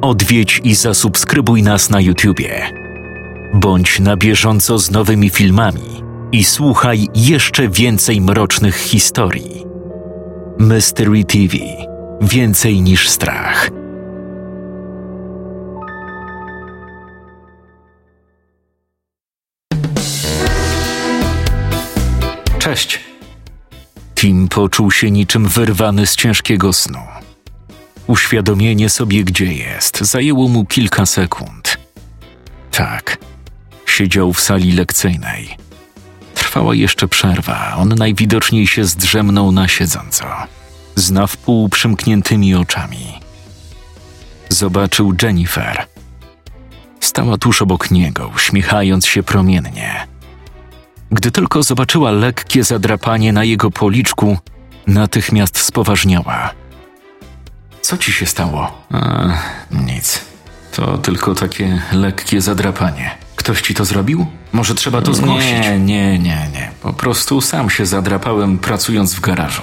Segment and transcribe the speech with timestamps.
[0.00, 2.70] odwiedź i zasubskrybuj nas na YouTubie.
[3.54, 6.02] Bądź na bieżąco z nowymi filmami
[6.32, 9.64] i słuchaj jeszcze więcej mrocznych historii.
[10.58, 11.56] Mystery TV
[12.20, 13.70] Więcej niż strach.
[22.58, 23.00] Cześć.
[24.14, 27.19] Tim poczuł się niczym wyrwany z ciężkiego snu.
[28.10, 31.78] Uświadomienie sobie, gdzie jest, zajęło mu kilka sekund.
[32.70, 33.18] Tak,
[33.86, 35.56] siedział w sali lekcyjnej.
[36.34, 40.24] Trwała jeszcze przerwa, on najwidoczniej się zdrzemnął na siedząco,
[40.96, 41.28] z na
[41.70, 43.20] przymkniętymi oczami.
[44.48, 45.86] Zobaczył Jennifer.
[47.00, 50.06] Stała tuż obok niego, uśmiechając się promiennie.
[51.10, 54.38] Gdy tylko zobaczyła lekkie zadrapanie na jego policzku,
[54.86, 56.50] natychmiast spoważniała.
[57.82, 58.84] Co ci się stało?
[58.92, 59.24] A,
[59.70, 60.20] nic.
[60.72, 63.10] To tylko takie lekkie zadrapanie.
[63.36, 64.26] Ktoś ci to zrobił?
[64.52, 65.50] Może trzeba to zgłosić?
[65.50, 66.70] Nie, nie, nie, nie.
[66.82, 69.62] Po prostu sam się zadrapałem pracując w garażu.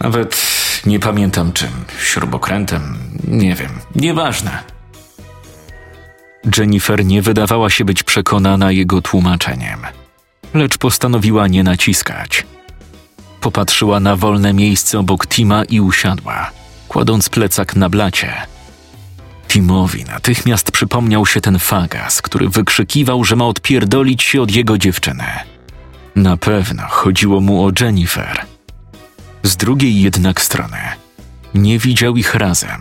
[0.00, 0.42] Nawet
[0.86, 1.70] nie pamiętam czym.
[2.02, 2.98] Śrubokrętem?
[3.28, 3.70] Nie wiem.
[3.94, 4.62] Nieważne.
[6.58, 9.80] Jennifer nie wydawała się być przekonana jego tłumaczeniem,
[10.54, 12.46] lecz postanowiła nie naciskać.
[13.40, 16.50] Popatrzyła na wolne miejsce obok Tima i usiadła,
[16.92, 18.32] kładąc plecak na blacie.
[19.48, 25.24] Timowi natychmiast przypomniał się ten fagas, który wykrzykiwał, że ma odpierdolić się od jego dziewczyny.
[26.16, 28.46] Na pewno chodziło mu o Jennifer.
[29.42, 30.78] Z drugiej jednak strony
[31.54, 32.80] nie widział ich razem.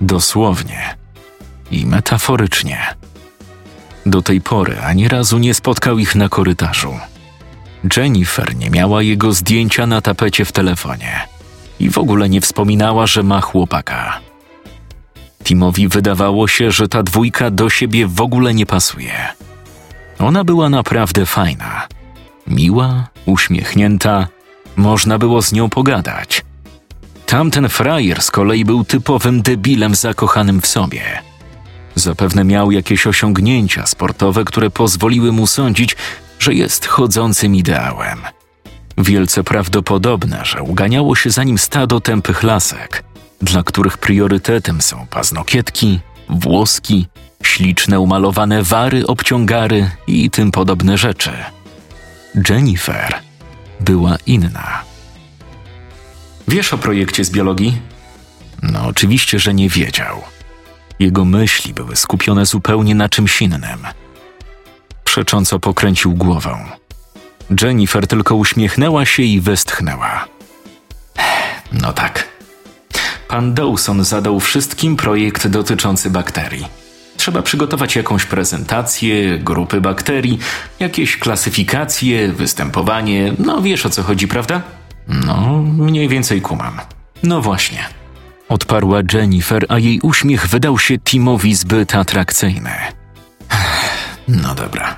[0.00, 0.96] Dosłownie
[1.70, 2.94] i metaforycznie.
[4.06, 6.98] Do tej pory ani razu nie spotkał ich na korytarzu.
[7.96, 11.33] Jennifer nie miała jego zdjęcia na tapecie w telefonie
[11.80, 14.20] i w ogóle nie wspominała, że ma chłopaka.
[15.44, 19.12] Timowi wydawało się, że ta dwójka do siebie w ogóle nie pasuje.
[20.18, 21.88] Ona była naprawdę fajna.
[22.46, 24.28] Miła, uśmiechnięta,
[24.76, 26.44] można było z nią pogadać.
[27.26, 31.02] Tamten frajer z kolei był typowym debilem zakochanym w sobie.
[31.94, 35.96] Zapewne miał jakieś osiągnięcia sportowe, które pozwoliły mu sądzić,
[36.38, 38.18] że jest chodzącym ideałem.
[38.98, 43.04] Wielce prawdopodobne, że uganiało się za nim stado tępych lasek,
[43.42, 47.06] dla których priorytetem są paznokietki, włoski,
[47.42, 51.30] śliczne umalowane wary, obciągary i tym podobne rzeczy.
[52.50, 53.14] Jennifer
[53.80, 54.82] była inna.
[56.48, 57.78] Wiesz o projekcie z biologii?
[58.62, 60.22] No, oczywiście, że nie wiedział.
[60.98, 63.86] Jego myśli były skupione zupełnie na czymś innym.
[65.04, 66.58] Przecząco pokręcił głową.
[67.62, 70.24] Jennifer tylko uśmiechnęła się i westchnęła.
[71.72, 72.28] No tak.
[73.28, 76.66] Pan Dawson zadał wszystkim projekt dotyczący bakterii.
[77.16, 80.38] Trzeba przygotować jakąś prezentację, grupy bakterii,
[80.80, 83.32] jakieś klasyfikacje, występowanie.
[83.38, 84.62] No wiesz o co chodzi, prawda?
[85.08, 86.80] No, mniej więcej kumam.
[87.22, 87.84] No właśnie.
[88.48, 92.72] Odparła Jennifer, a jej uśmiech wydał się Timowi zbyt atrakcyjny.
[94.28, 94.96] No dobra.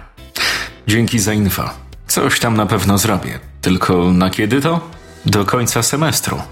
[0.87, 1.86] Dzięki za info.
[2.09, 3.39] Coś tam na pewno zrobię.
[3.61, 4.91] Tylko na kiedy to?
[5.27, 6.43] Do końca semestru.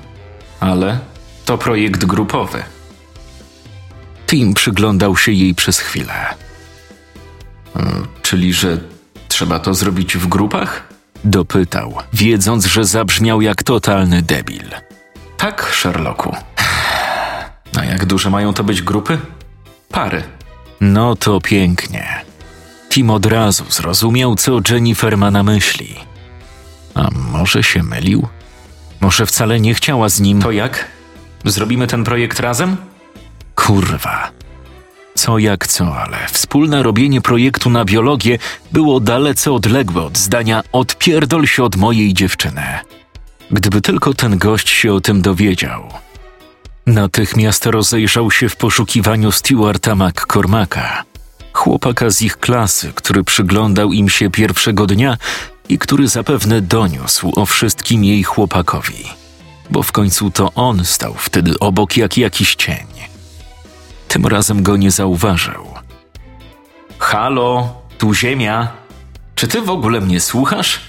[0.60, 0.98] Ale
[1.44, 2.62] to projekt grupowy.
[4.26, 6.34] Tim przyglądał się jej przez chwilę.
[7.74, 8.78] Hmm, czyli, że
[9.28, 10.82] trzeba to zrobić w grupach?
[11.24, 14.70] Dopytał, wiedząc, że zabrzmiał jak totalny debil.
[15.36, 16.36] Tak, Sherlocku.
[17.76, 19.18] A jak duże mają to być grupy?
[19.88, 20.22] Pary.
[20.80, 22.24] No to pięknie.
[22.94, 25.94] Tim od razu zrozumiał, co Jennifer ma na myśli.
[26.94, 28.28] A może się mylił?
[29.00, 30.42] Może wcale nie chciała z nim.
[30.42, 30.88] To jak?
[31.44, 32.76] Zrobimy ten projekt razem?
[33.54, 34.30] Kurwa.
[35.14, 38.38] Co jak co, ale wspólne robienie projektu na biologię
[38.72, 42.62] było dalece odległe od zdania odpierdol się od mojej dziewczyny.
[43.50, 45.82] Gdyby tylko ten gość się o tym dowiedział.
[46.86, 51.04] Natychmiast rozejrzał się w poszukiwaniu Stewarta McCormacka,
[51.64, 55.16] chłopaka z ich klasy, który przyglądał im się pierwszego dnia
[55.68, 59.04] i który zapewne doniósł o wszystkim jej chłopakowi,
[59.70, 62.86] bo w końcu to on stał wtedy obok jak jakiś cień.
[64.08, 65.64] Tym razem go nie zauważył.
[66.98, 68.68] Halo, tu Ziemia.
[69.34, 70.80] Czy ty w ogóle mnie słuchasz?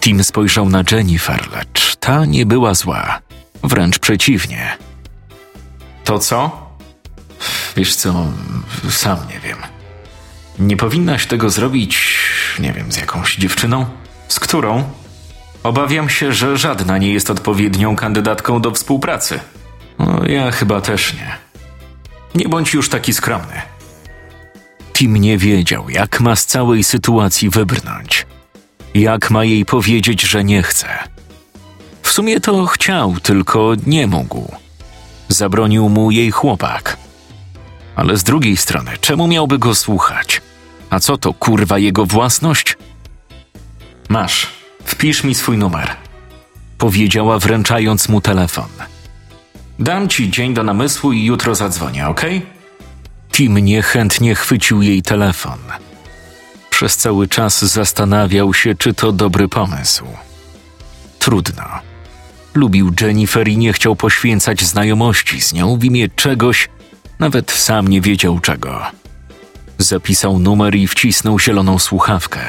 [0.00, 3.20] Tim spojrzał na Jennifer, lecz ta nie była zła.
[3.62, 4.78] Wręcz przeciwnie.
[6.04, 6.63] To co?
[7.76, 8.26] Wiesz co,
[8.90, 9.58] sam nie wiem.
[10.58, 12.18] Nie powinnaś tego zrobić,
[12.58, 13.86] nie wiem, z jakąś dziewczyną?
[14.28, 14.84] Z którą?
[15.62, 19.40] Obawiam się, że żadna nie jest odpowiednią kandydatką do współpracy.
[19.98, 21.36] No, ja chyba też nie.
[22.34, 23.62] Nie bądź już taki skromny.
[24.92, 28.26] Tim nie wiedział, jak ma z całej sytuacji wybrnąć.
[28.94, 30.88] Jak ma jej powiedzieć, że nie chce.
[32.02, 34.52] W sumie to chciał, tylko nie mógł.
[35.28, 36.96] Zabronił mu jej chłopak.
[37.96, 40.40] Ale z drugiej strony, czemu miałby go słuchać?
[40.90, 42.76] A co to, kurwa, jego własność?
[44.08, 44.46] Masz,
[44.84, 45.96] wpisz mi swój numer.
[46.78, 48.68] Powiedziała, wręczając mu telefon.
[49.78, 52.22] Dam ci dzień do namysłu i jutro zadzwonię, ok?
[53.32, 55.58] Tim niechętnie chwycił jej telefon.
[56.70, 60.04] Przez cały czas zastanawiał się, czy to dobry pomysł.
[61.18, 61.64] Trudno.
[62.54, 66.68] Lubił Jennifer i nie chciał poświęcać znajomości z nią w imię czegoś,
[67.18, 68.82] nawet sam nie wiedział czego.
[69.78, 72.40] Zapisał numer i wcisnął zieloną słuchawkę.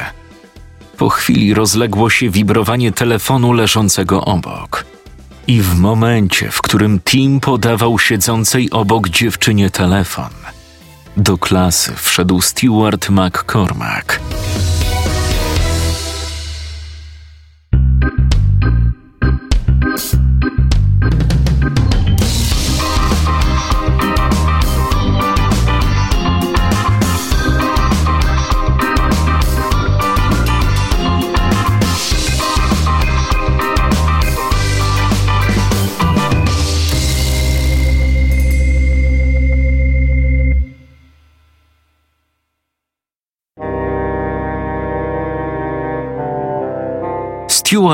[0.97, 4.85] Po chwili rozległo się wibrowanie telefonu leżącego obok.
[5.47, 10.29] I w momencie, w którym Tim podawał siedzącej obok dziewczynie telefon,
[11.17, 14.19] do klasy wszedł Stewart McCormack.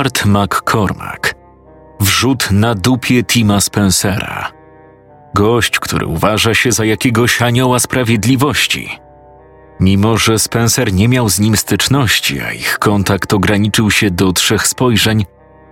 [0.01, 1.35] Stuart McCormack.
[1.99, 4.51] Wrzut na dupie Tima Spencera.
[5.35, 8.89] Gość, który uważa się za jakiegoś anioła sprawiedliwości.
[9.79, 14.67] Mimo, że Spencer nie miał z nim styczności, a ich kontakt ograniczył się do trzech
[14.67, 15.25] spojrzeń,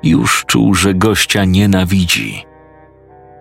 [0.03, 2.45] już czuł, że gościa nienawidzi.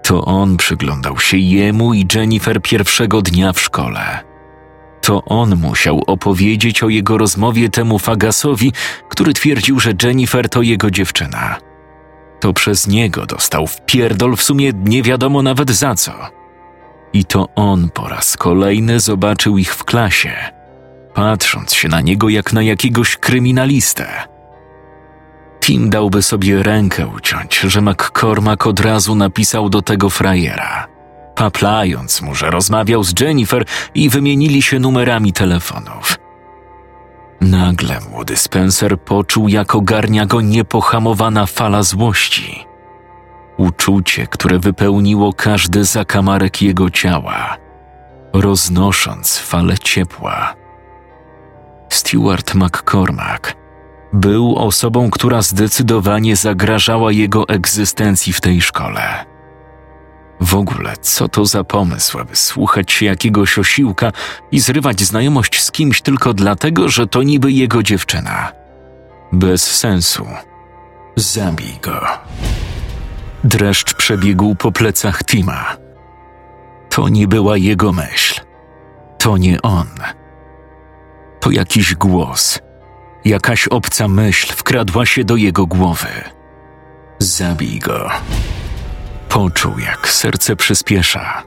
[0.02, 4.27] To on przyglądał się jemu i Jennifer pierwszego dnia w szkole.
[5.08, 8.72] To on musiał opowiedzieć o jego rozmowie temu Fagasowi,
[9.08, 11.56] który twierdził, że Jennifer to jego dziewczyna.
[12.40, 16.12] To przez niego dostał wpierdol w sumie nie wiadomo nawet za co.
[17.12, 20.32] I to on po raz kolejny zobaczył ich w klasie,
[21.14, 24.06] patrząc się na niego jak na jakiegoś kryminalistę.
[25.60, 30.86] Tim dałby sobie rękę uciąć, że McCormack od razu napisał do tego frajera–
[31.38, 33.64] paplając mu, że rozmawiał z Jennifer
[33.94, 36.18] i wymienili się numerami telefonów.
[37.40, 42.64] Nagle młody Spencer poczuł, jak ogarnia go niepohamowana fala złości.
[43.56, 47.56] Uczucie, które wypełniło każdy zakamarek jego ciała,
[48.32, 50.54] roznosząc falę ciepła.
[51.88, 53.56] Stewart McCormack
[54.12, 59.27] był osobą, która zdecydowanie zagrażała jego egzystencji w tej szkole.
[60.40, 64.12] W ogóle, co to za pomysł, aby słuchać jakiegoś osiłka
[64.50, 68.52] i zrywać znajomość z kimś tylko dlatego, że to niby jego dziewczyna?
[69.32, 70.26] Bez sensu.
[71.16, 72.00] Zabij go.
[73.44, 75.76] Dreszcz przebiegł po plecach Tima.
[76.90, 78.40] To nie była jego myśl.
[79.18, 79.88] To nie on.
[81.40, 82.58] To jakiś głos.
[83.24, 86.08] Jakaś obca myśl wkradła się do jego głowy.
[87.18, 88.10] Zabij go.
[89.28, 91.42] Poczuł, jak serce przyspiesza.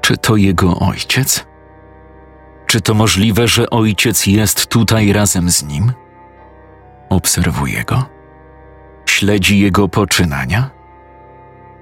[0.00, 1.46] Czy to jego ojciec?
[2.66, 5.92] Czy to możliwe, że ojciec jest tutaj razem z nim?
[7.08, 8.04] Obserwuje go?
[9.06, 10.70] Śledzi jego poczynania?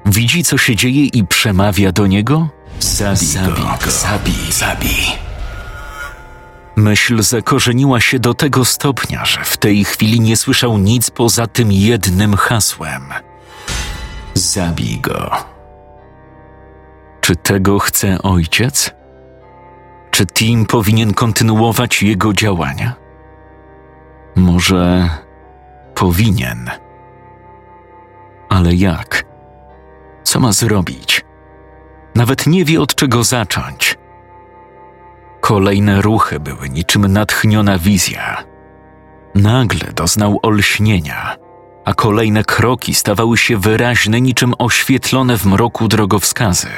[0.07, 2.49] Widzi, co się dzieje i przemawia do niego?
[2.81, 5.25] Zabij, zabij go, go, zabij, zabij.
[6.77, 11.73] Myśl zakorzeniła się do tego stopnia, że w tej chwili nie słyszał nic poza tym
[11.73, 13.03] jednym hasłem–
[14.45, 15.31] Zabij go.
[17.21, 18.95] Czy tego chce ojciec?
[20.11, 22.95] Czy Tim powinien kontynuować jego działania?
[24.37, 25.09] Może
[25.95, 26.71] powinien.
[28.49, 29.25] Ale jak?
[30.23, 31.25] Co ma zrobić?
[32.15, 33.99] Nawet nie wie od czego zacząć.
[35.41, 38.45] Kolejne ruchy były niczym natchniona wizja.
[39.35, 41.44] Nagle doznał olśnienia
[41.85, 46.69] a kolejne kroki stawały się wyraźne niczym oświetlone w mroku drogowskazy.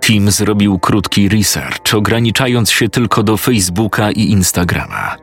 [0.00, 5.16] Tim zrobił krótki research, ograniczając się tylko do Facebooka i Instagrama.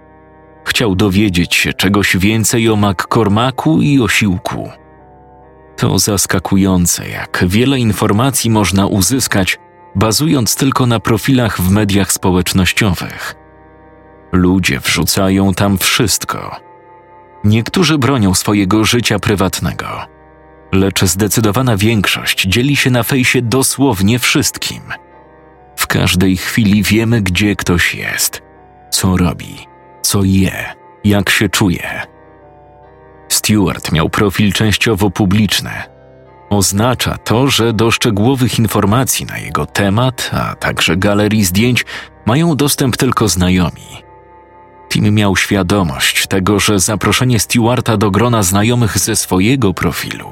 [0.66, 4.70] Chciał dowiedzieć się czegoś więcej o McCormacku i osiłku.
[5.78, 9.60] To zaskakujące, jak wiele informacji można uzyskać,
[9.96, 13.36] bazując tylko na profilach w mediach społecznościowych.
[14.32, 16.56] Ludzie wrzucają tam wszystko–
[17.44, 19.88] Niektórzy bronią swojego życia prywatnego,
[20.72, 24.82] lecz zdecydowana większość dzieli się na fejsie dosłownie wszystkim–
[25.90, 28.42] każdej chwili wiemy, gdzie ktoś jest,
[28.90, 29.68] co robi,
[30.02, 30.66] co je,
[31.04, 32.02] jak się czuje.
[33.30, 35.72] Stewart miał profil częściowo publiczny.
[36.50, 41.86] Oznacza to, że do szczegółowych informacji na jego temat, a także galerii zdjęć
[42.26, 44.09] mają dostęp tylko znajomi.
[44.90, 50.32] Tim miał świadomość tego, że zaproszenie Stewarta do grona znajomych ze swojego profilu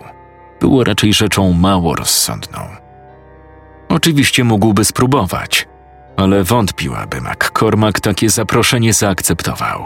[0.60, 2.60] było raczej rzeczą mało rozsądną.
[3.90, 5.68] Oczywiście mógłby spróbować,
[6.18, 9.86] ale wątpił, aby McCormack takie zaproszenie zaakceptował.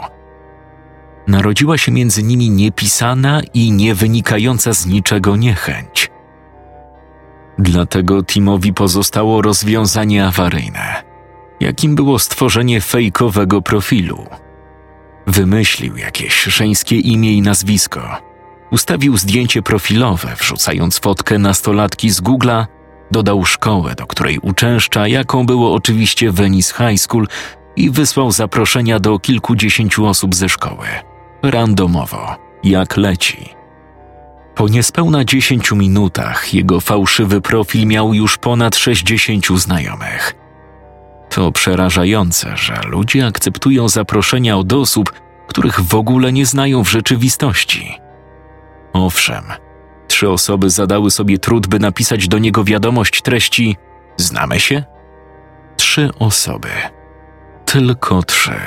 [1.26, 6.10] Narodziła się między nimi niepisana i niewynikająca z niczego niechęć.
[7.58, 11.02] Dlatego Timowi pozostało rozwiązanie awaryjne,
[11.60, 14.26] jakim było stworzenie fejkowego profilu.
[15.26, 18.16] Wymyślił jakieś żeńskie imię i nazwisko.
[18.70, 22.66] Ustawił zdjęcie profilowe, wrzucając fotkę nastolatki z Google'a,
[23.10, 27.26] dodał szkołę, do której uczęszcza, jaką było oczywiście Venice High School
[27.76, 30.86] i wysłał zaproszenia do kilkudziesięciu osób ze szkoły.
[31.42, 33.48] Randomowo, jak leci.
[34.54, 40.41] Po niespełna dziesięciu minutach jego fałszywy profil miał już ponad sześćdziesięciu znajomych.
[41.34, 45.12] To przerażające, że ludzie akceptują zaproszenia od osób,
[45.48, 47.98] których w ogóle nie znają w rzeczywistości.
[48.92, 49.44] Owszem,
[50.08, 53.76] trzy osoby zadały sobie trud, by napisać do niego wiadomość treści:
[54.16, 54.84] Znamy się?
[55.76, 56.68] Trzy osoby.
[57.64, 58.60] Tylko trzy.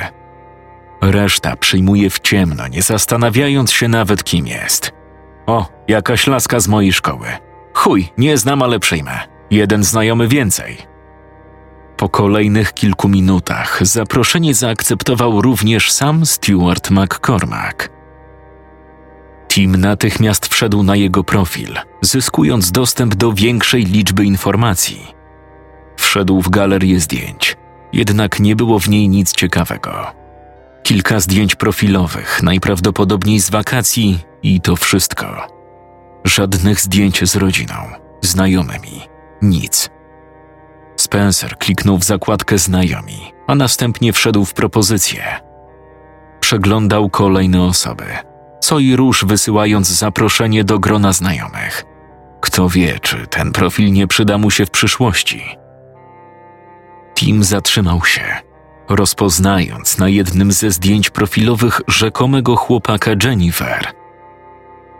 [1.02, 4.92] Reszta przyjmuje w ciemno, nie zastanawiając się nawet, kim jest.
[5.46, 7.28] O, jakaś laska z mojej szkoły.
[7.74, 9.20] Chuj, nie znam, ale przyjmę.
[9.52, 10.95] Jeden znajomy więcej.
[11.98, 17.90] Po kolejnych kilku minutach zaproszenie zaakceptował również sam Stuart McCormack.
[19.48, 25.16] Tim natychmiast wszedł na jego profil, zyskując dostęp do większej liczby informacji.
[25.98, 27.58] Wszedł w galerię zdjęć,
[27.94, 30.12] jednak nie było w niej nic ciekawego.
[30.84, 35.48] Kilka zdjęć profilowych, najprawdopodobniej z wakacji, i to wszystko.
[36.24, 37.76] Żadnych zdjęć z rodziną,
[38.22, 39.02] znajomymi,
[39.42, 39.90] nic.
[41.06, 45.24] Spencer kliknął w zakładkę znajomi, a następnie wszedł w propozycję.
[46.40, 48.06] Przeglądał kolejne osoby,
[48.60, 51.84] co i róż wysyłając zaproszenie do grona znajomych.
[52.42, 55.44] Kto wie, czy ten profil nie przyda mu się w przyszłości.
[57.16, 58.24] Tim zatrzymał się,
[58.90, 63.92] rozpoznając na jednym ze zdjęć profilowych rzekomego chłopaka Jennifer.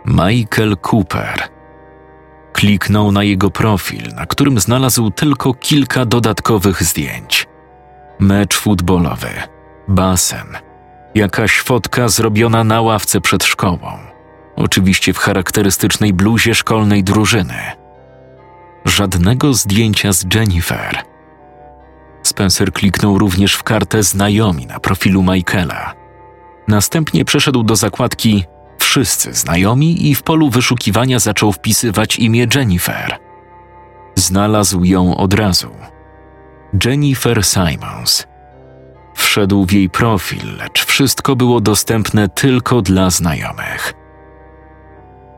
[0.04, 1.48] Michael Cooper–
[2.56, 7.46] Kliknął na jego profil, na którym znalazł tylko kilka dodatkowych zdjęć.
[8.18, 9.28] Mecz futbolowy,
[9.88, 10.46] basen,
[11.14, 13.98] jakaś fotka zrobiona na ławce przed szkołą,
[14.56, 17.58] oczywiście w charakterystycznej bluzie szkolnej drużyny.
[18.84, 21.02] Żadnego zdjęcia z Jennifer.
[22.22, 25.94] Spencer kliknął również w kartę znajomi na profilu Michaela.
[26.68, 28.44] Następnie przeszedł do zakładki
[28.96, 33.18] wszyscy znajomi i w polu wyszukiwania zaczął wpisywać imię Jennifer.
[34.14, 35.70] Znalazł ją od razu.
[36.84, 38.26] Jennifer Simons.
[39.14, 43.94] Wszedł w jej profil, lecz wszystko było dostępne tylko dla znajomych.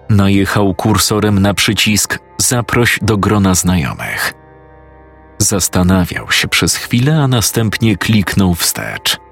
[0.08, 4.34] Najechał kursorem na przycisk Zaproś do grona znajomych.
[5.38, 9.27] Zastanawiał się przez chwilę, a następnie kliknął wstecz.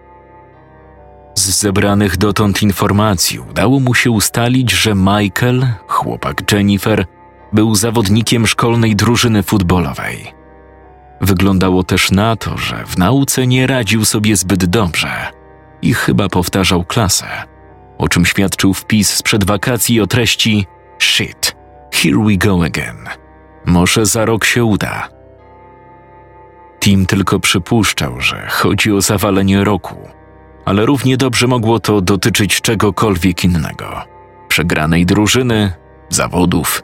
[1.39, 7.07] Z zebranych dotąd informacji udało mu się ustalić, że Michael, chłopak Jennifer,
[7.53, 10.33] był zawodnikiem szkolnej drużyny futbolowej.
[11.21, 15.11] Wyglądało też na to, że w nauce nie radził sobie zbyt dobrze
[15.83, 17.27] i chyba powtarzał klasę,
[17.99, 20.67] o czym świadczył wpis sprzed wakacji o treści
[20.99, 21.57] Shit,
[21.93, 23.09] here we go again.
[23.67, 25.09] Może za rok się uda.
[26.81, 29.97] Tim tylko przypuszczał, że chodzi o zawalenie roku–
[30.67, 34.17] ale równie dobrze mogło to dotyczyć czegokolwiek innego
[34.49, 35.73] przegranej drużyny,
[36.09, 36.83] zawodów.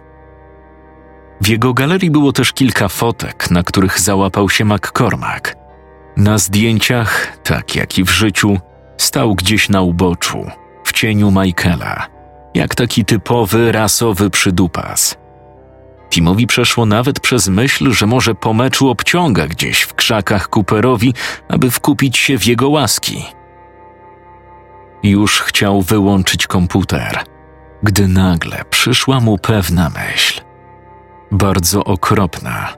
[1.40, 5.56] W jego galerii było też kilka fotek, na których załapał się McCormack.
[6.16, 8.58] Na zdjęciach, tak jak i w życiu,
[8.96, 10.46] stał gdzieś na uboczu,
[10.84, 12.06] w cieniu Michaela,
[12.54, 15.16] jak taki typowy rasowy przydupas.
[16.10, 21.14] Timowi przeszło nawet przez myśl, że może po meczu obciąga gdzieś w krzakach Cooperowi,
[21.48, 23.24] aby wkupić się w jego łaski–
[25.02, 27.24] już chciał wyłączyć komputer,
[27.82, 30.40] gdy nagle przyszła mu pewna myśl.
[31.32, 32.68] Bardzo okropna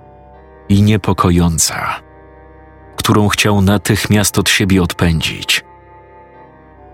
[0.69, 2.00] i niepokojąca,
[2.97, 5.64] którą chciał natychmiast od siebie odpędzić.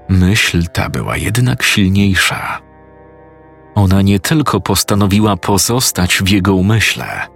[0.08, 2.60] Myśl ta była jednak silniejsza.
[3.74, 7.26] Ona nie tylko postanowiła pozostać w jego umyśle,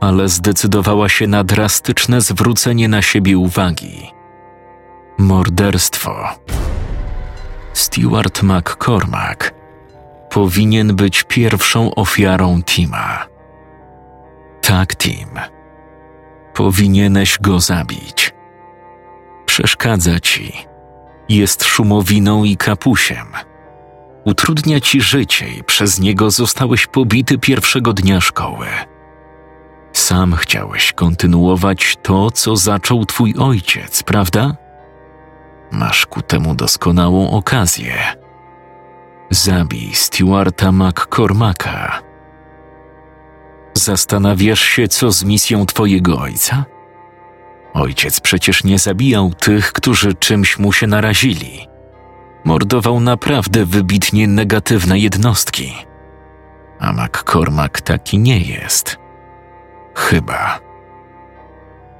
[0.00, 4.10] ale zdecydowała się na drastyczne zwrócenie na siebie uwagi.
[5.18, 6.28] Morderstwo.
[7.72, 9.54] Stewart McCormack
[10.30, 13.26] powinien być pierwszą ofiarą Tima.
[14.62, 15.28] Tak, Tim.
[16.54, 18.34] Powinieneś go zabić.
[19.46, 20.52] Przeszkadza ci.
[21.28, 23.26] Jest szumowiną i kapusiem.
[24.24, 28.66] Utrudnia ci życie i przez niego zostałeś pobity pierwszego dnia szkoły.
[29.92, 34.56] Sam chciałeś kontynuować to, co zaczął twój ojciec, prawda?
[35.70, 37.94] Masz ku temu doskonałą okazję.
[39.30, 42.02] Zabij Stewarta McCormacka.
[43.74, 46.64] Zastanawiasz się, co z misją twojego ojca?
[47.72, 51.66] Ojciec przecież nie zabijał tych, którzy czymś mu się narazili.
[52.44, 55.74] Mordował naprawdę wybitnie negatywne jednostki.
[56.78, 58.98] A McCormack taki nie jest.
[59.94, 60.60] Chyba.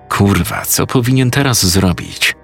[0.09, 2.40] Kurwa, co powinien teraz zrobić?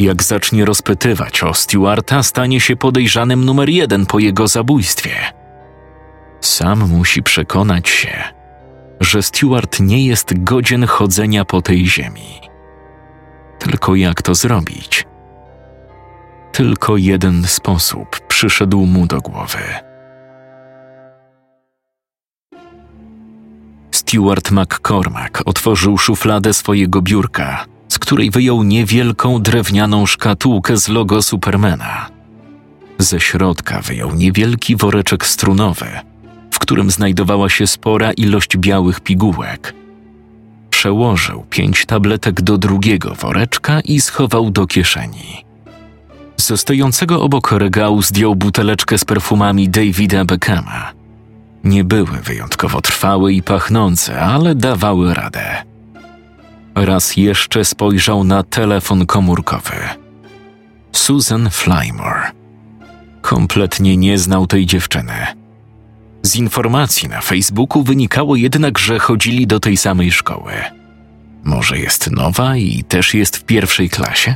[0.00, 5.10] Jak zacznie rozpytywać o Stewarta, stanie się podejrzanym numer jeden po jego zabójstwie.
[6.40, 8.24] Sam musi przekonać się,
[9.00, 12.40] że Stewart nie jest godzien chodzenia po tej ziemi.
[13.58, 15.06] Tylko jak to zrobić?
[16.52, 19.58] Tylko jeden sposób przyszedł mu do głowy.
[23.90, 27.64] Stewart McCormack otworzył szufladę swojego biurka,
[28.00, 32.10] której wyjął niewielką drewnianą szkatułkę z logo Supermana.
[32.98, 35.86] Ze środka wyjął niewielki woreczek strunowy,
[36.50, 39.74] w którym znajdowała się spora ilość białych pigułek.
[40.70, 45.44] Przełożył pięć tabletek do drugiego woreczka i schował do kieszeni.
[46.36, 50.92] Ze stojącego obok regału zdjął buteleczkę z perfumami Davida Beckhama.
[51.64, 55.69] Nie były wyjątkowo trwałe i pachnące, ale dawały radę.
[56.74, 59.76] Raz jeszcze spojrzał na telefon komórkowy.
[60.92, 62.32] Susan Flymore.
[63.22, 65.12] Kompletnie nie znał tej dziewczyny.
[66.22, 70.52] Z informacji na Facebooku wynikało jednak, że chodzili do tej samej szkoły.
[71.44, 74.34] Może jest nowa i też jest w pierwszej klasie?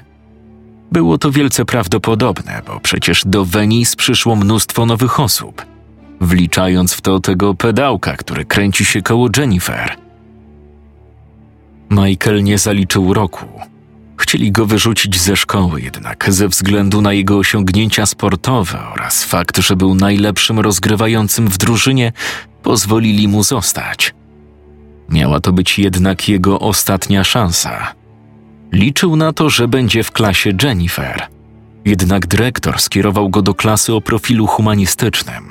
[0.92, 5.66] Było to wielce prawdopodobne, bo przecież do Venice przyszło mnóstwo nowych osób,
[6.20, 10.04] wliczając w to tego pedałka, który kręci się koło Jennifer.
[11.90, 13.47] Michael nie zaliczył roku.
[14.16, 19.77] Chcieli go wyrzucić ze szkoły jednak ze względu na jego osiągnięcia sportowe oraz fakt, że
[19.77, 22.12] był najlepszym rozgrywającym w drużynie,
[22.62, 24.14] pozwolili mu zostać.
[25.09, 27.94] Miała to być jednak jego ostatnia szansa.
[28.73, 31.27] Liczył na to, że będzie w klasie Jennifer.
[31.85, 35.49] Jednak dyrektor skierował go do klasy o profilu humanistycznym.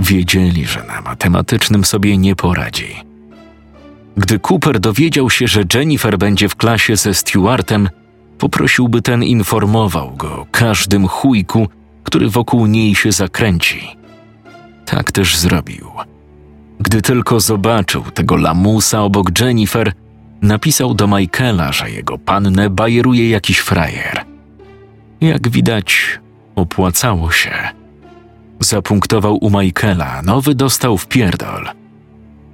[0.00, 3.11] Wiedzieli, że na matematycznym sobie nie poradzi.
[4.16, 7.88] Gdy Cooper dowiedział się, że Jennifer będzie w klasie ze Stewartem,
[8.38, 11.68] poprosił, by ten informował go o każdym chujku,
[12.02, 13.96] który wokół niej się zakręci.
[14.86, 15.90] Tak też zrobił.
[16.80, 19.92] Gdy tylko zobaczył tego lamusa obok Jennifer,
[20.42, 24.24] napisał do Michaela, że jego pannę bajeruje jakiś frajer.
[25.20, 26.20] Jak widać,
[26.56, 27.52] opłacało się.
[28.60, 31.81] Zapunktował u Michaela, nowy dostał w pierdol.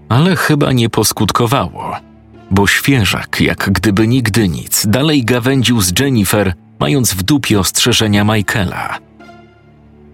[0.09, 1.97] Ale chyba nie poskutkowało,
[2.51, 8.99] bo świeżak, jak gdyby nigdy nic, dalej gawędził z Jennifer, mając w dupie ostrzeżenia Michaela.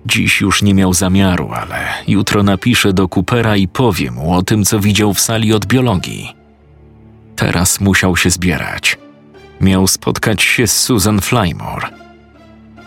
[0.06, 4.64] Dziś już nie miał zamiaru, ale jutro napisze do Coopera i powie mu o tym,
[4.64, 6.36] co widział w sali od biologii.
[7.36, 8.98] Teraz musiał się zbierać.
[9.60, 11.88] Miał spotkać się z Susan Flymore.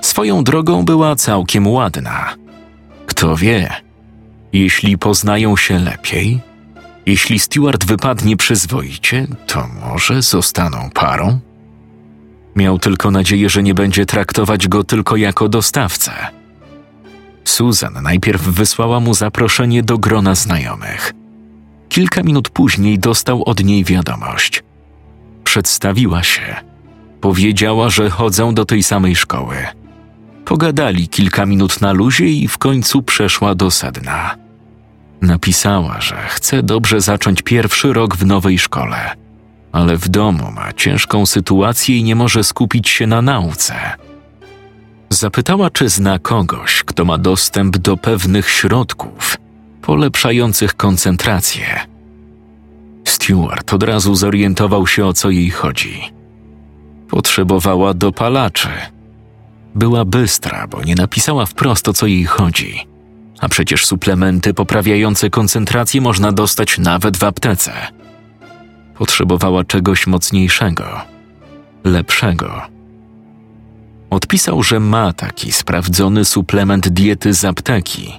[0.02, 2.36] Swoją drogą była całkiem ładna.
[3.06, 3.70] Kto wie,
[4.54, 6.39] jeśli poznają się lepiej,
[7.08, 11.39] jeśli Stewart wypadnie przyzwoicie, to może zostaną parą?
[12.56, 16.12] Miał tylko nadzieję, że nie będzie traktować go tylko jako dostawcę.
[17.43, 21.13] Susan najpierw wysłała mu zaproszenie do grona znajomych.
[21.89, 24.63] Kilka minut później dostał od niej wiadomość.
[25.43, 26.56] Przedstawiła się.
[27.22, 29.56] Powiedziała, że chodzą do tej samej szkoły.
[30.46, 34.47] Pogadali kilka minut na luzie i w końcu przeszła do sedna.
[35.21, 39.15] Napisała, że chce dobrze zacząć pierwszy rok w nowej szkole,
[39.71, 43.75] ale w domu ma ciężką sytuację i nie może skupić się na nauce.
[45.10, 49.38] Zapytała, czy zna kogoś, kto ma dostęp do pewnych środków
[49.82, 51.65] polepszających koncentrację.
[53.06, 56.01] Stewart od razu zorientował się, o co jej chodzi.
[57.10, 58.69] Potrzebowała dopalaczy.
[59.75, 62.88] Była bystra, bo nie napisała wprost, o co jej chodzi.
[63.39, 67.71] A przecież suplementy poprawiające koncentrację można dostać nawet w aptece.
[68.97, 71.02] Potrzebowała czegoś mocniejszego,
[71.84, 72.62] lepszego.
[74.10, 78.13] Odpisał, że ma taki sprawdzony suplement diety z apteki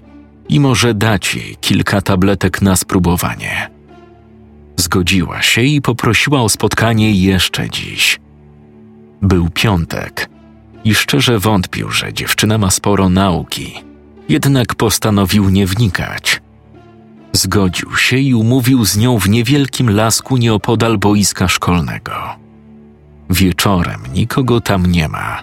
[0.48, 3.70] i może dać jej kilka tabletek na spróbowanie.
[4.76, 8.20] Zgodziła się i poprosiła o spotkanie jeszcze dziś.
[9.22, 10.28] Był piątek
[10.84, 13.74] i szczerze wątpił, że dziewczyna ma sporo nauki,
[14.28, 16.42] jednak postanowił nie wnikać.
[17.32, 22.12] Zgodził się i umówił z nią w niewielkim lasku nieopodal boiska szkolnego.
[23.30, 25.42] Wieczorem nikogo tam nie ma,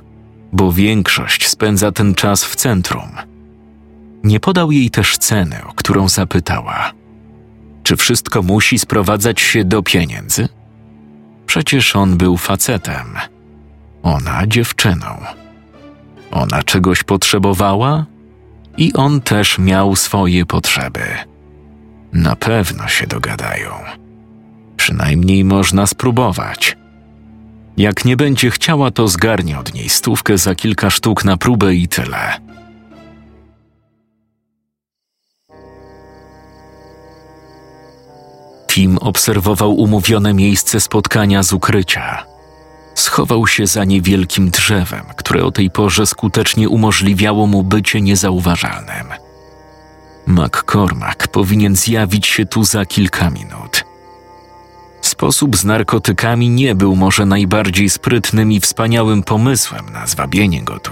[0.54, 3.10] bo większość spędza ten czas w centrum.
[4.24, 6.92] Nie podał jej też ceny, o którą zapytała.
[7.84, 10.48] Czy wszystko musi sprowadzać się do pieniędzy?
[11.48, 13.06] Przecież on był facetem,
[14.04, 15.18] ona dziewczyną.
[16.32, 18.06] Ona czegoś potrzebowała
[18.78, 21.06] i on też miał swoje potrzeby.
[22.14, 23.70] Na pewno się dogadają.
[24.78, 26.78] Przynajmniej można spróbować.
[27.78, 31.88] Jak nie będzie chciała, to zgarnie od niej stówkę za kilka sztuk na próbę i
[31.88, 32.40] tyle.
[38.68, 42.35] Tim obserwował umówione miejsce spotkania z ukrycia.
[42.96, 49.08] Schował się za niewielkim drzewem, które o tej porze skutecznie umożliwiało mu bycie niezauważalnym.
[50.28, 53.86] McCormack powinien zjawić się tu za kilka minut.
[55.02, 60.92] Sposób z narkotykami nie był może najbardziej sprytnym i wspaniałym pomysłem na zwabienie go tu.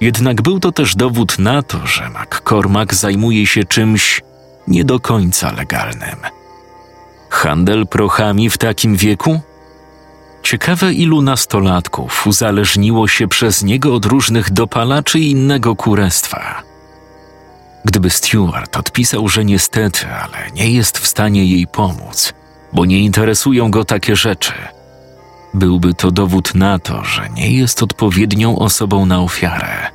[0.00, 4.22] Jednak był to też dowód na to, że McCormack zajmuje się czymś
[4.68, 6.16] nie do końca legalnym.
[7.30, 9.40] Handel prochami w takim wieku?
[10.42, 16.62] Ciekawe, ilu nastolatków uzależniło się przez niego od różnych dopalaczy i innego kurestwa.
[17.84, 22.32] Gdyby Stewart odpisał, że niestety, ale nie jest w stanie jej pomóc,
[22.72, 24.52] bo nie interesują go takie rzeczy,
[25.54, 29.90] byłby to dowód na to, że nie jest odpowiednią osobą na ofiarę.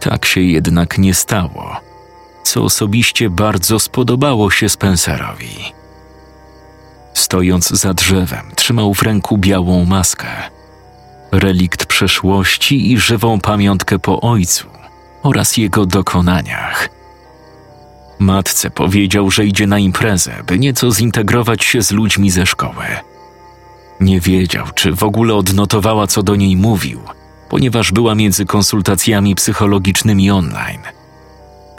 [0.00, 1.76] Tak się jednak nie stało,
[2.42, 5.81] co osobiście bardzo spodobało się Spencerowi.
[7.14, 10.28] Stojąc za drzewem, trzymał w ręku białą maskę.
[11.32, 14.66] Relikt przeszłości i żywą pamiątkę po ojcu
[15.22, 16.88] oraz jego dokonaniach.
[18.18, 22.84] Matce powiedział, że idzie na imprezę, by nieco zintegrować się z ludźmi ze szkoły.
[24.00, 27.00] Nie wiedział, czy w ogóle odnotowała, co do niej mówił,
[27.48, 30.82] ponieważ była między konsultacjami psychologicznymi online–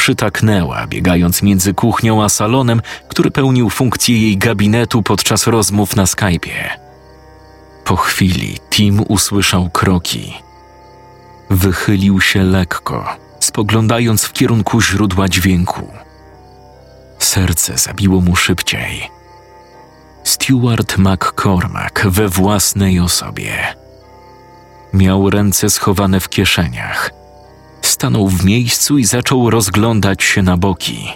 [0.03, 6.69] przytaknęła, biegając między kuchnią a salonem, który pełnił funkcję jej gabinetu podczas rozmów na Skype'ie.
[7.85, 10.33] Po chwili Tim usłyszał kroki.
[11.49, 15.87] Wychylił się lekko, spoglądając w kierunku źródła dźwięku.
[17.19, 19.09] Serce zabiło mu szybciej.
[20.23, 23.53] Stewart McCormack we własnej osobie.
[24.93, 27.09] Miał ręce schowane w kieszeniach–
[27.93, 31.07] stanął w miejscu i zaczął rozglądać się na boki.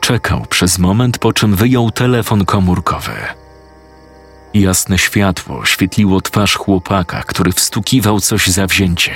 [0.00, 3.12] Czekał przez moment, po czym wyjął telefon komórkowy.
[4.54, 9.14] Jasne światło oświetliło twarz chłopaka, który wstukiwał coś zawzięcie.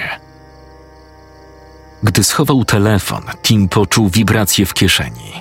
[2.02, 5.32] Gdy schował telefon, Tim poczuł wibrację w kieszeni.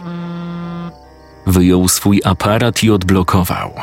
[1.45, 3.73] Wyjął swój aparat i odblokował.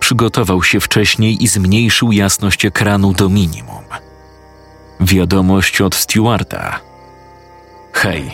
[0.00, 3.84] Przygotował się wcześniej i zmniejszył jasność ekranu do minimum.
[5.00, 6.80] Wiadomość od Stewarta.
[7.92, 8.30] Hej,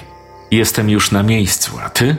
[0.50, 2.16] jestem już na miejscu, a ty?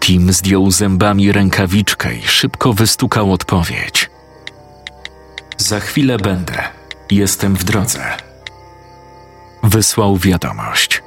[0.00, 4.10] Tim zdjął zębami rękawiczkę i szybko wystukał odpowiedź.
[5.58, 6.62] Za chwilę będę.
[7.10, 8.04] Jestem w drodze.
[9.62, 11.02] Wysłał wiadomość.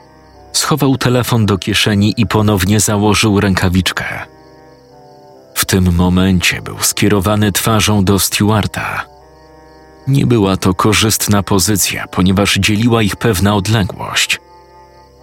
[0.54, 4.06] Schował telefon do kieszeni i ponownie założył rękawiczkę.
[5.56, 9.15] W tym momencie był skierowany twarzą do Stewarta
[10.08, 14.40] nie była to korzystna pozycja, ponieważ dzieliła ich pewna odległość.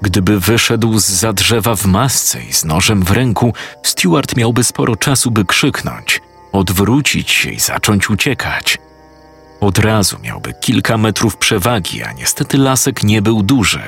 [0.03, 4.97] Gdyby wyszedł z za drzewa w masce i z nożem w ręku, Stewart miałby sporo
[4.97, 6.21] czasu, by krzyknąć,
[6.53, 8.79] odwrócić się i zacząć uciekać.
[9.61, 13.83] Od razu miałby kilka metrów przewagi, a niestety lasek nie był duży.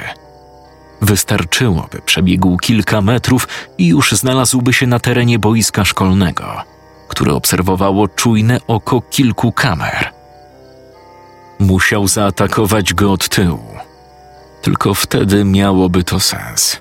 [1.01, 6.63] Wystarczyłoby przebiegł kilka metrów i już znalazłby się na terenie boiska szkolnego,
[7.09, 10.14] które obserwowało czujne oko kilku kamer.
[11.65, 13.75] Musiał zaatakować go od tyłu.
[14.63, 16.81] Tylko wtedy miałoby to sens.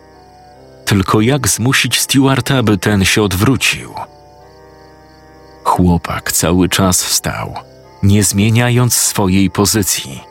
[0.85, 3.93] Tylko jak zmusić Stewarta, by ten się odwrócił?
[5.63, 7.53] Chłopak cały czas stał,
[8.03, 10.23] nie zmieniając swojej pozycji.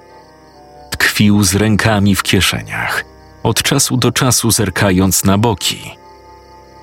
[0.91, 3.05] Tkwił z rękami w kieszeniach,
[3.43, 5.97] od czasu do czasu zerkając na boki.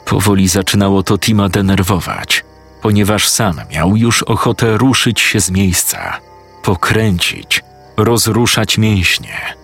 [0.06, 2.44] Powoli zaczynało to Tima denerwować.
[2.82, 6.20] ponieważ sam miał już ochotę ruszyć się z miejsca,
[6.64, 7.64] pokręcić,
[7.98, 9.56] rozruszać mięśnie.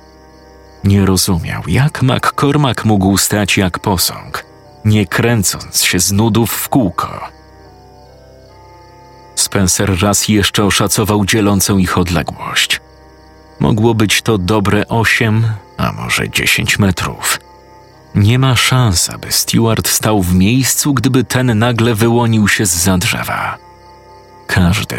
[0.83, 4.45] Nie rozumiał, jak McCormack mógł stać jak posąg,
[4.85, 7.19] nie kręcąc się z nudów w kółko.
[9.35, 12.81] Spencer raz jeszcze oszacował dzielącą ich odległość.
[13.59, 17.39] Mogło być to dobre osiem, a może dziesięć metrów.
[18.15, 22.97] Nie ma szans, aby Stewart stał w miejscu, gdyby ten nagle wyłonił się z za
[22.97, 23.57] drzewa.
[24.47, 24.97] Każdy,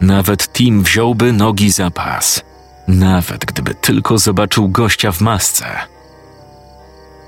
[0.00, 2.42] nawet Tim wziąłby nogi za pas,
[2.88, 5.66] nawet gdyby tylko zobaczył gościa w masce.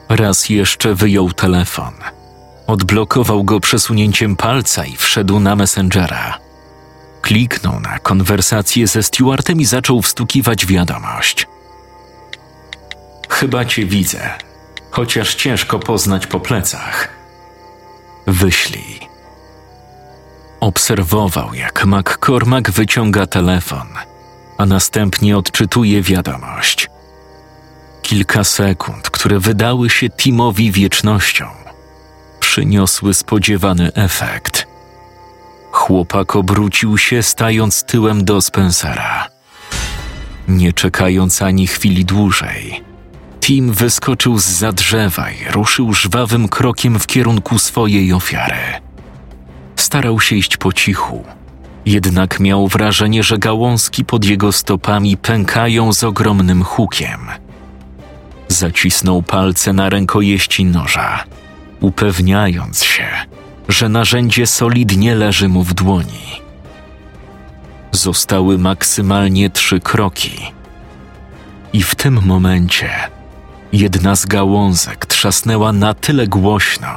[0.08, 1.94] Raz jeszcze wyjął telefon.
[2.66, 6.38] Odblokował go przesunięciem palca i wszedł na Messengera.
[7.22, 11.46] Kliknął na konwersację ze Stewartem i zaczął wstukiwać wiadomość.
[13.28, 14.30] Chyba cię widzę,
[14.90, 17.08] chociaż ciężko poznać po plecach.
[18.26, 19.07] Wyślij.
[20.60, 23.88] Obserwował, jak McCormack wyciąga telefon,
[24.58, 26.90] a następnie odczytuje wiadomość.
[28.02, 31.46] Kilka sekund, które wydały się Timowi wiecznością,
[32.40, 34.66] przyniosły spodziewany efekt.
[35.72, 39.28] Chłopak obrócił się, stając tyłem do Spencera.
[40.48, 42.84] Nie czekając ani chwili dłużej,
[43.40, 48.87] Tim wyskoczył z za drzewa i ruszył żwawym krokiem w kierunku swojej ofiary.
[49.78, 51.24] Starał się iść po cichu,
[51.86, 57.20] jednak miał wrażenie, że gałązki pod jego stopami pękają z ogromnym hukiem.
[58.48, 61.24] Zacisnął palce na rękojeści noża,
[61.80, 63.06] upewniając się,
[63.68, 66.42] że narzędzie solidnie leży mu w dłoni.
[67.92, 70.52] Zostały maksymalnie trzy kroki.
[71.72, 72.90] I w tym momencie
[73.72, 76.88] jedna z gałązek trzasnęła na tyle głośno,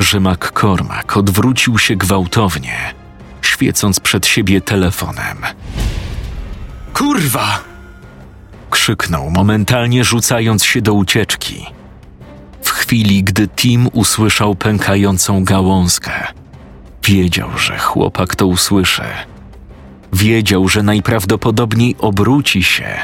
[0.00, 2.94] że McCormack odwrócił się gwałtownie,
[3.42, 5.38] świecąc przed siebie telefonem.
[6.94, 7.60] Kurwa!
[8.70, 11.66] krzyknął, momentalnie rzucając się do ucieczki.
[12.62, 16.12] W chwili, gdy Tim usłyszał pękającą gałązkę,
[17.04, 19.04] wiedział, że chłopak to usłyszy.
[20.12, 22.94] Wiedział, że najprawdopodobniej obróci się,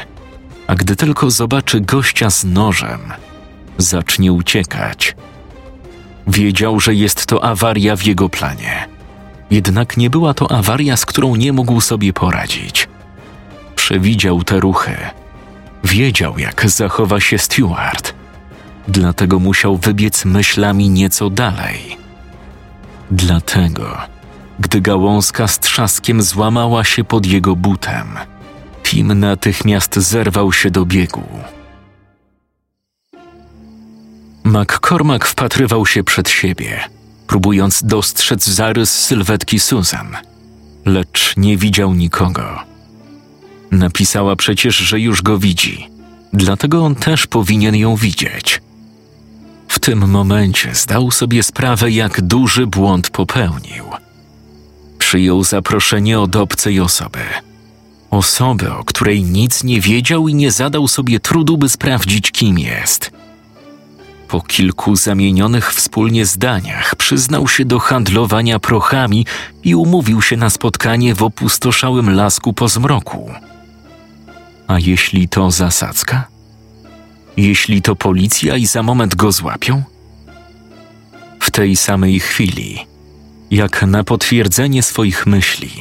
[0.67, 2.99] a gdy tylko zobaczy gościa z nożem,
[3.77, 5.15] zacznie uciekać.
[6.27, 8.87] Wiedział, że jest to awaria w jego planie.
[9.51, 12.87] Jednak nie była to awaria, z którą nie mógł sobie poradzić.
[13.75, 14.95] Przewidział te ruchy.
[15.83, 18.13] Wiedział, jak zachowa się Stewart.
[18.87, 21.97] Dlatego musiał wybiec myślami nieco dalej.
[23.11, 23.97] Dlatego,
[24.59, 28.07] gdy gałązka z trzaskiem złamała się pod jego butem,
[28.83, 31.23] Tim natychmiast zerwał się do biegu.
[34.47, 36.79] McCormack wpatrywał się przed siebie,
[37.27, 40.17] próbując dostrzec zarys sylwetki Susan,
[40.85, 42.59] lecz nie widział nikogo.
[43.71, 45.87] Napisała przecież, że już go widzi,
[46.33, 48.61] dlatego on też powinien ją widzieć.
[49.67, 53.83] W tym momencie zdał sobie sprawę, jak duży błąd popełnił.
[54.99, 57.19] Przyjął zaproszenie od obcej osoby.
[58.11, 63.11] Osoby, o której nic nie wiedział i nie zadał sobie trudu, by sprawdzić, kim jest.
[64.27, 69.25] Po kilku zamienionych wspólnie zdaniach przyznał się do handlowania prochami
[69.63, 73.31] i umówił się na spotkanie w opustoszałym lasku po zmroku.
[74.67, 76.27] A jeśli to zasadzka?
[77.37, 79.83] Jeśli to policja i za moment go złapią?
[81.39, 82.85] W tej samej chwili,
[83.51, 85.71] jak na potwierdzenie swoich myśli,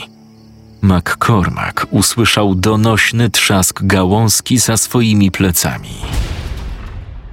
[0.83, 5.95] McCormack usłyszał donośny trzask gałązki za swoimi plecami.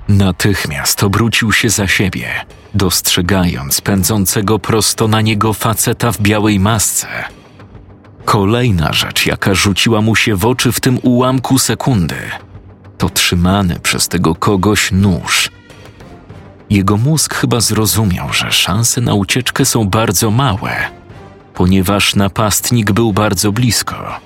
[0.07, 2.27] Natychmiast obrócił się za siebie,
[2.73, 7.07] dostrzegając pędzącego prosto na niego faceta w białej masce.
[8.25, 12.15] Kolejna rzecz, jaka rzuciła mu się w oczy w tym ułamku sekundy,
[12.97, 15.49] to trzymany przez tego kogoś nóż.
[16.69, 20.75] Jego mózg chyba zrozumiał, że szanse na ucieczkę są bardzo małe,
[21.53, 24.19] ponieważ napastnik był bardzo blisko.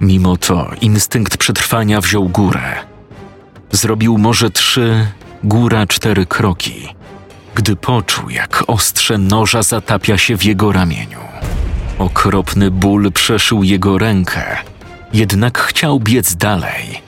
[0.00, 2.93] Mimo to instynkt przetrwania wziął górę
[3.74, 5.06] Zrobił może trzy,
[5.44, 6.88] góra cztery kroki,
[7.54, 11.18] gdy poczuł, jak ostrze noża zatapia się w jego ramieniu.
[11.98, 14.56] Okropny ból przeszył jego rękę,
[15.12, 17.02] jednak chciał biec dalej.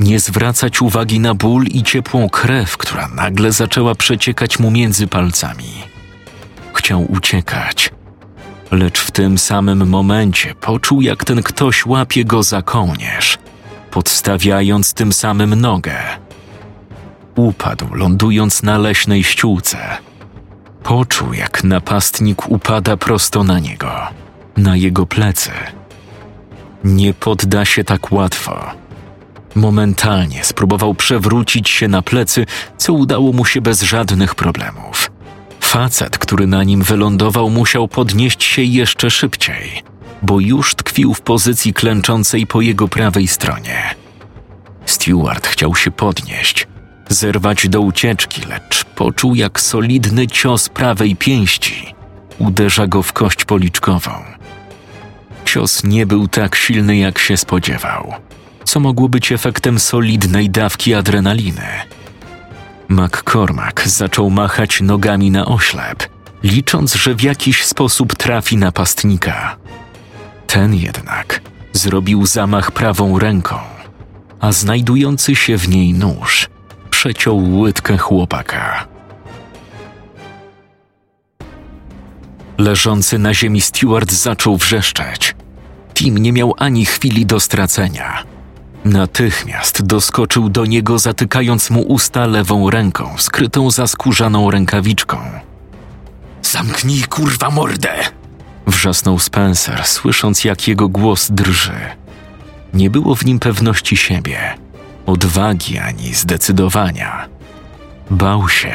[0.00, 5.72] Nie zwracać uwagi na ból i ciepłą krew, która nagle zaczęła przeciekać mu między palcami.
[6.74, 7.90] Chciał uciekać,
[8.70, 13.38] lecz w tym samym momencie poczuł, jak ten ktoś łapie go za kołnierz–
[13.90, 15.94] podstawiając tym samym nogę.
[17.34, 19.78] Upadł, lądując na leśnej ściółce.
[20.82, 23.90] Poczuł, jak napastnik upada prosto na niego,
[24.56, 25.50] na jego plecy.
[26.84, 28.70] Nie podda się tak łatwo.
[29.54, 35.10] Momentalnie spróbował przewrócić się na plecy, co udało mu się bez żadnych problemów.
[35.60, 39.82] Facet, który na nim wylądował, musiał podnieść się jeszcze szybciej,
[40.22, 43.94] bo już tkwił w pozycji klęczącej po jego prawej stronie.
[44.86, 46.66] Stewart chciał się podnieść,
[47.08, 51.94] zerwać do ucieczki, lecz poczuł, jak solidny cios prawej pięści
[52.40, 54.10] uderza go w kość policzkową.
[55.44, 58.14] Cios nie był tak silny, jak się spodziewał,
[58.64, 61.68] co mogło być efektem solidnej dawki adrenaliny.
[62.88, 66.08] McCormack zaczął machać nogami na oślep,
[66.42, 69.56] licząc, że w jakiś sposób trafi napastnika.
[70.52, 71.40] Ten jednak
[71.72, 73.58] zrobił zamach prawą ręką,
[74.40, 76.48] a znajdujący się w niej nóż
[76.90, 78.86] przeciął łydkę chłopaka.
[82.58, 85.34] Leżący na ziemi Stewart zaczął wrzeszczeć.
[85.94, 88.22] Tim nie miał ani chwili do stracenia.
[88.84, 95.18] Natychmiast doskoczył do niego, zatykając mu usta lewą ręką, skrytą za skórzaną rękawiczką.
[96.42, 98.19] Zamknij kurwa mordę!
[98.70, 101.80] Wrzasnął Spencer, słysząc jak jego głos drży.
[102.74, 104.38] Nie było w nim pewności siebie,
[105.06, 107.28] odwagi ani zdecydowania.
[108.10, 108.74] Bał się.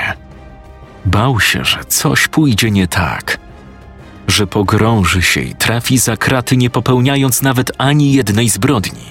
[1.06, 3.38] Bał się, że coś pójdzie nie tak,
[4.28, 9.10] że pogrąży się i trafi za kraty, nie popełniając nawet ani jednej zbrodni.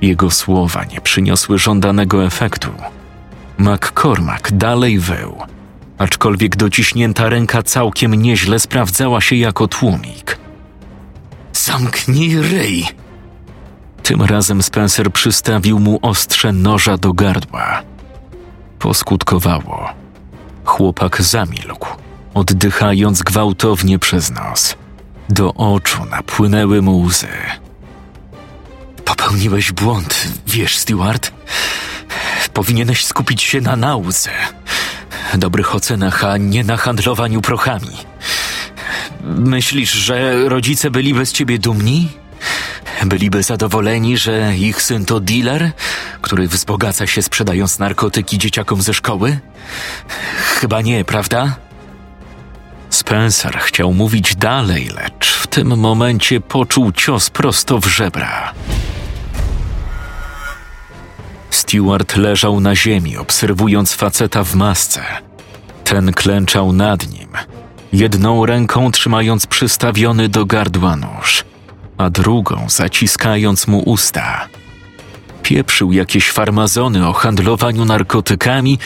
[0.00, 2.70] Jego słowa nie przyniosły żądanego efektu.
[3.58, 5.36] McCormack dalej wył,
[6.02, 10.38] aczkolwiek dociśnięta ręka całkiem nieźle sprawdzała się jako tłumik.
[11.52, 12.86] Zamknij ryj!
[14.02, 17.82] Tym razem Spencer przystawił mu ostrze noża do gardła.
[18.78, 19.88] Poskutkowało.
[20.64, 21.88] Chłopak zamilkł,
[22.34, 24.76] oddychając gwałtownie przez nos.
[25.28, 27.28] Do oczu napłynęły mu łzy.
[29.04, 31.32] Popełniłeś błąd, wiesz, Stewart?
[32.52, 34.30] Powinieneś skupić się na nauce,
[35.34, 37.96] dobrych ocenach, a nie na handlowaniu prochami.
[39.24, 42.08] Myślisz, że rodzice byliby z ciebie dumni?
[43.06, 45.70] Byliby zadowoleni, że ich syn to dealer,
[46.20, 49.38] który wzbogaca się sprzedając narkotyki dzieciakom ze szkoły?
[50.60, 51.56] Chyba nie, prawda?
[52.90, 58.52] Spencer chciał mówić dalej, lecz w tym momencie poczuł cios prosto w żebra.
[61.54, 65.02] Stewart leżał na ziemi, obserwując faceta w masce.
[65.84, 67.28] Ten klęczał nad nim,
[67.92, 71.44] jedną ręką trzymając przystawiony do gardła nóż,
[71.98, 74.48] a drugą zaciskając mu usta.
[75.42, 78.78] Pieprzył jakieś farmazony o handlowaniu narkotykami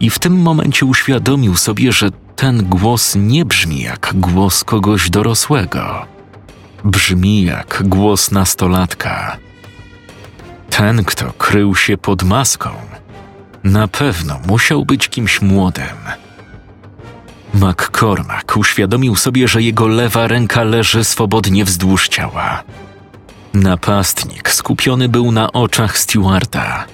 [0.00, 6.06] i w tym momencie uświadomił sobie, że ten głos nie brzmi jak głos kogoś dorosłego.
[6.84, 9.36] Brzmi jak głos nastolatka.
[10.76, 12.70] Ten, kto krył się pod maską,
[13.64, 15.96] na pewno musiał być kimś młodym.
[17.54, 22.62] McCormack uświadomił sobie, że jego lewa ręka leży swobodnie wzdłuż ciała.
[23.54, 26.84] Napastnik skupiony był na oczach Stewarta.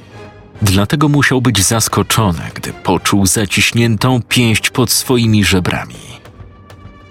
[0.62, 5.94] Dlatego musiał być zaskoczony, gdy poczuł zaciśniętą pięść pod swoimi żebrami.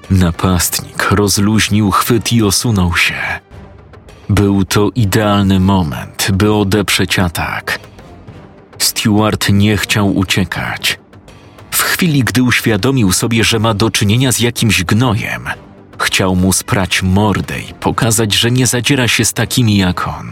[0.10, 3.47] Napastnik rozluźnił chwyt i osunął się.
[4.30, 7.80] Był to idealny moment, by odeprzeć atak.
[8.78, 11.00] Stewart nie chciał uciekać.
[11.72, 15.50] W chwili, gdy uświadomił sobie, że ma do czynienia z jakimś gnojem,
[16.00, 20.32] chciał mu sprać mordę i pokazać, że nie zadziera się z takimi jak on.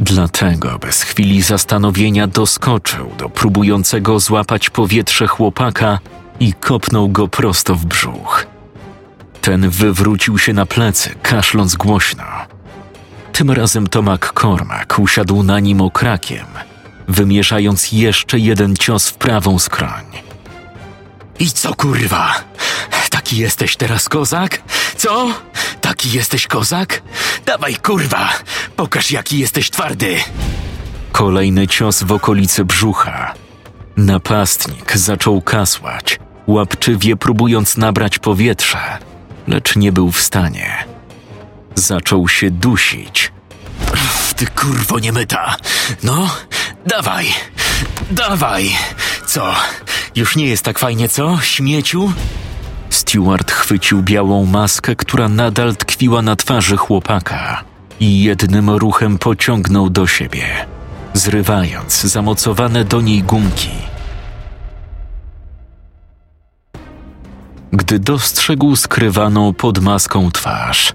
[0.00, 5.98] Dlatego bez chwili zastanowienia doskoczył do próbującego złapać powietrze chłopaka
[6.40, 8.46] i kopnął go prosto w brzuch.
[9.40, 12.53] Ten wywrócił się na plecy, kaszląc głośno.
[13.34, 16.46] Tym razem to McCormack usiadł na nim okrakiem,
[17.08, 20.04] wymierzając jeszcze jeden cios w prawą skroń.
[21.38, 22.34] I co kurwa?
[23.10, 24.62] Taki jesteś teraz kozak?
[24.96, 25.34] Co?
[25.80, 27.02] Taki jesteś kozak?
[27.46, 28.28] Dawaj kurwa,
[28.76, 30.16] pokaż jaki jesteś twardy.
[31.12, 33.34] Kolejny cios w okolicy brzucha.
[33.96, 38.98] Napastnik zaczął kasłać, łapczywie próbując nabrać powietrze,
[39.48, 40.93] lecz nie był w stanie.
[41.74, 43.32] Zaczął się dusić.
[44.36, 45.56] Ty kurwo niemyta.
[46.02, 46.30] No,
[46.86, 47.26] dawaj,
[48.10, 48.70] dawaj.
[49.26, 49.54] Co,
[50.16, 52.12] już nie jest tak fajnie, co, śmieciu?
[52.90, 57.64] Stewart chwycił białą maskę, która nadal tkwiła na twarzy chłopaka
[58.00, 60.66] i jednym ruchem pociągnął do siebie,
[61.14, 63.84] zrywając zamocowane do niej gumki.
[67.76, 70.92] gdy dostrzegł skrywaną pod maską twarz.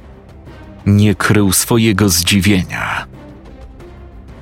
[0.86, 3.06] Nie krył swojego zdziwienia.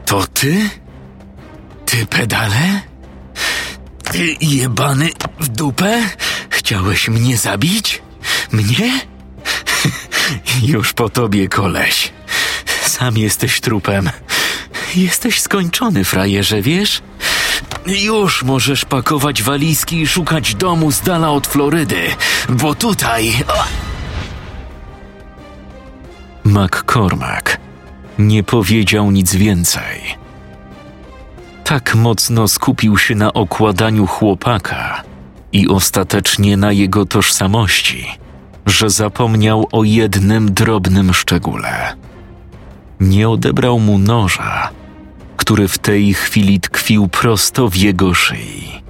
[0.05, 0.69] To ty?
[1.85, 2.81] Ty pedale?
[4.11, 5.09] Ty jebany
[5.39, 6.03] w dupę?
[6.49, 8.01] Chciałeś mnie zabić?
[8.51, 8.99] Mnie?
[10.73, 12.11] Już po tobie, koleś.
[12.85, 14.09] Sam jesteś trupem.
[14.95, 17.01] Jesteś skończony, frajerze, wiesz?
[17.87, 22.01] Już możesz pakować walizki i szukać domu z dala od Florydy,
[22.49, 23.33] bo tutaj...
[26.47, 27.57] McCormack
[28.19, 30.01] nie powiedział nic więcej.
[31.63, 35.03] Tak mocno skupił się na okładaniu chłopaka
[35.51, 38.05] i ostatecznie na jego tożsamości,
[38.65, 41.93] że zapomniał o jednym drobnym szczególe.
[42.99, 44.69] Nie odebrał mu noża,
[45.37, 48.81] który w tej chwili tkwił prosto w jego szyi.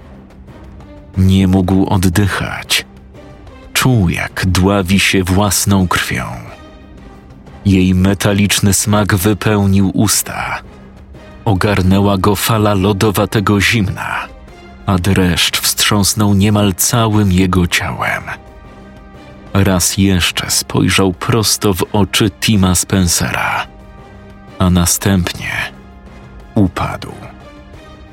[1.17, 2.85] Nie mógł oddychać.
[3.73, 6.56] Czuł, jak dławi się własną krwią.
[7.65, 10.61] Jej metaliczny smak wypełnił usta.
[11.45, 14.27] Ogarnęła go fala lodowatego zimna,
[14.85, 18.23] a dreszcz wstrząsnął niemal całym jego ciałem.
[19.53, 23.67] Raz jeszcze spojrzał prosto w oczy Tima Spencera,
[24.59, 25.51] a następnie
[26.55, 27.11] upadł,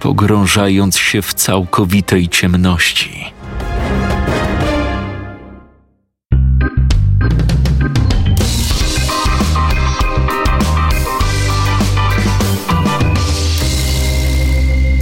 [0.00, 3.33] pogrążając się w całkowitej ciemności.